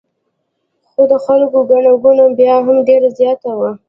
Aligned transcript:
خو 0.89 1.01
د 1.11 1.13
خلکو 1.25 1.59
ګڼه 1.71 1.91
ګوڼه 2.03 2.25
بیا 2.39 2.55
هم 2.65 2.77
ډېره 2.87 3.09
زیاته 3.19 3.51
وه. 3.59 3.69